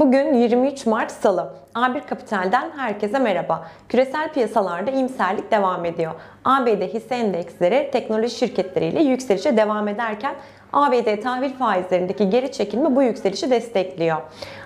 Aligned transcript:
Bugün 0.00 0.34
23 0.34 0.86
Mart 0.86 1.10
Salı. 1.10 1.52
A1 1.74 2.06
Kapital'den 2.06 2.70
herkese 2.76 3.18
merhaba. 3.18 3.68
Küresel 3.88 4.32
piyasalarda 4.32 4.90
iyimserlik 4.90 5.50
devam 5.50 5.84
ediyor. 5.84 6.12
ABD 6.44 6.82
hisse 6.82 7.14
endeksleri 7.14 7.90
teknoloji 7.92 8.34
şirketleriyle 8.34 9.02
yükselişe 9.02 9.56
devam 9.56 9.88
ederken 9.88 10.34
ABD 10.72 11.22
tahvil 11.22 11.54
faizlerindeki 11.54 12.30
geri 12.30 12.52
çekilme 12.52 12.96
bu 12.96 13.02
yükselişi 13.02 13.50
destekliyor. 13.50 14.16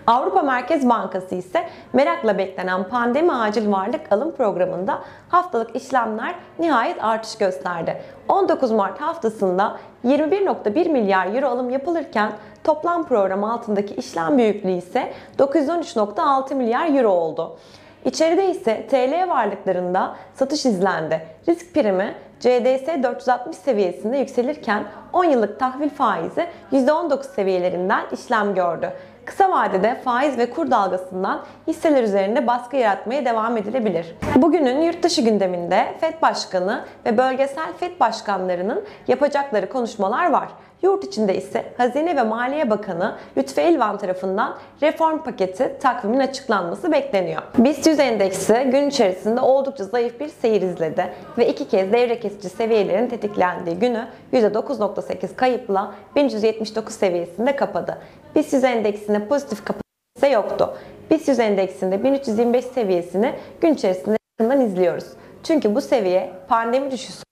Avrupa 0.06 0.42
Merkez 0.42 0.88
Bankası 0.88 1.34
ise 1.34 1.68
merakla 1.92 2.38
beklenen 2.38 2.88
pandemi 2.88 3.32
acil 3.32 3.72
varlık 3.72 4.12
alım 4.12 4.34
programında 4.36 4.98
haftalık 5.28 5.76
işlemler 5.76 6.34
nihayet 6.58 7.04
artış 7.04 7.38
gösterdi. 7.38 8.02
19 8.28 8.70
Mart 8.70 9.00
haftasında 9.00 9.76
21.1 10.04 10.88
milyar 10.88 11.34
euro 11.34 11.46
alım 11.46 11.70
yapılırken 11.70 12.32
toplam 12.64 13.08
program 13.08 13.44
altındaki 13.44 13.94
işlem 13.94 14.38
büyüklüğü 14.38 14.70
ise 14.70 15.12
913.6 15.38 16.54
milyar 16.54 16.94
euro 16.94 17.08
oldu. 17.10 17.56
İçeride 18.04 18.50
ise 18.50 18.86
TL 18.90 19.28
varlıklarında 19.28 20.16
satış 20.34 20.66
izlendi. 20.66 21.26
Risk 21.48 21.74
primi 21.74 22.14
CDS 22.40 23.02
460 23.02 23.56
seviyesinde 23.56 24.18
yükselirken 24.18 24.84
10 25.12 25.24
yıllık 25.24 25.60
tahvil 25.60 25.90
faizi 25.90 26.46
%19 26.72 27.22
seviyelerinden 27.22 28.04
işlem 28.12 28.54
gördü. 28.54 28.92
Kısa 29.24 29.50
vadede 29.50 29.94
faiz 30.04 30.38
ve 30.38 30.50
kur 30.50 30.70
dalgasından 30.70 31.40
hisseler 31.66 32.02
üzerinde 32.02 32.46
baskı 32.46 32.76
yaratmaya 32.76 33.24
devam 33.24 33.56
edilebilir. 33.56 34.16
Bugünün 34.36 34.80
yurtdışı 34.80 35.22
gündeminde 35.22 35.94
FED 36.00 36.22
Başkanı 36.22 36.84
ve 37.06 37.18
bölgesel 37.18 37.72
FED 37.80 38.00
başkanlarının 38.00 38.84
yapacakları 39.08 39.68
konuşmalar 39.68 40.30
var. 40.30 40.48
Yurt 40.82 41.04
içinde 41.04 41.36
ise 41.36 41.64
Hazine 41.76 42.16
ve 42.16 42.22
Maliye 42.22 42.70
Bakanı 42.70 43.14
Lütfi 43.36 43.60
Elvan 43.60 43.98
tarafından 43.98 44.56
reform 44.82 45.18
paketi 45.18 45.76
takvimin 45.80 46.20
açıklanması 46.20 46.92
bekleniyor. 46.92 47.42
BIST 47.58 47.86
100 47.86 47.98
endeksi 48.00 48.54
gün 48.54 48.88
içerisinde 48.88 49.40
oldukça 49.40 49.84
zayıf 49.84 50.20
bir 50.20 50.28
seyir 50.28 50.62
izledi 50.62 51.12
ve 51.38 51.48
iki 51.48 51.68
kez 51.68 51.92
devre 51.92 52.18
kesici 52.24 52.48
seviyelerin 52.48 53.08
tetiklendiği 53.08 53.78
günü 53.78 54.08
%9.8 54.32 55.36
kayıpla 55.36 55.94
1379 56.16 56.94
seviyesinde 56.94 57.56
kapadı. 57.56 57.98
BIST 58.34 58.52
100 58.52 58.64
endeksinde 58.64 59.28
pozitif 59.28 59.64
kapanış 59.64 59.82
ise 60.16 60.28
yoktu. 60.28 60.78
BIST 61.10 61.28
100 61.28 61.38
endeksinde 61.38 62.04
1325 62.04 62.64
seviyesini 62.64 63.34
gün 63.60 63.74
içerisinde 63.74 64.16
yakından 64.40 64.66
izliyoruz. 64.66 65.04
Çünkü 65.42 65.74
bu 65.74 65.80
seviye 65.80 66.32
pandemi 66.48 66.90
düşüşü 66.90 67.22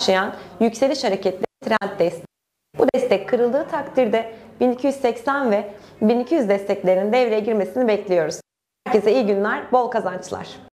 yaşayan 0.00 0.34
yükseliş 0.60 1.04
hareketli 1.04 1.44
trend 1.64 1.98
desteği. 1.98 2.26
Bu 2.78 2.86
destek 2.94 3.28
kırıldığı 3.28 3.68
takdirde 3.68 4.32
1280 4.60 5.50
ve 5.50 5.70
1200 6.00 6.48
desteklerin 6.48 7.12
devreye 7.12 7.40
girmesini 7.40 7.88
bekliyoruz. 7.88 8.40
Herkese 8.86 9.12
iyi 9.12 9.26
günler, 9.26 9.72
bol 9.72 9.90
kazançlar. 9.90 10.71